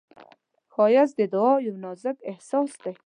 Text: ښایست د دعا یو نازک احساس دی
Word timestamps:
ښایست 0.73 1.15
د 1.19 1.21
دعا 1.33 1.53
یو 1.67 1.75
نازک 1.83 2.17
احساس 2.31 2.71
دی 2.83 2.93